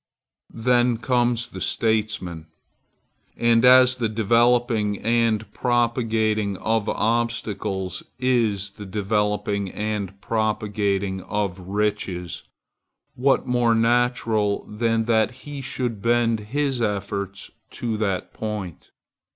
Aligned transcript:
Then 0.63 0.97
comes 0.97 1.49
the 1.49 1.61
statesman; 1.61 2.47
and 3.37 3.63
as 3.63 3.93
the 3.97 4.09
developing 4.09 4.97
and 4.97 5.53
propagating 5.53 6.57
of 6.57 6.89
obstacles 6.89 8.01
is 8.17 8.71
the 8.71 8.87
developing 8.87 9.69
and 9.69 10.19
propagating 10.19 11.21
of 11.21 11.59
riches, 11.59 12.43
what 13.13 13.45
more 13.45 13.75
natural 13.75 14.65
than 14.67 15.05
that 15.05 15.29
he 15.45 15.61
should 15.61 16.01
bend 16.01 16.39
his 16.49 16.81
efforts 16.81 17.51
to 17.69 17.95
that 17.97 18.33
point? 18.33 18.89